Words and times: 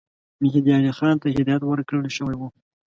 مهدي 0.43 0.71
علي 0.77 0.91
خان 0.97 1.15
ته 1.21 1.27
هدایت 1.35 1.63
ورکړه 1.65 2.09
شوی 2.17 2.35
وو. 2.37 2.47